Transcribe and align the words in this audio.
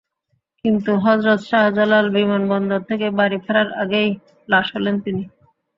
কিন্তু 0.65 0.91
হজরত 1.03 1.39
শাহজালাল 1.49 2.05
বিমানবন্দর 2.15 2.81
থেকে 2.89 3.07
বাড়ি 3.19 3.37
ফেরার 3.45 3.69
আগেই 3.81 4.09
লাশ 4.49 4.67
হলেন 4.75 4.95
তিনি। 5.05 5.23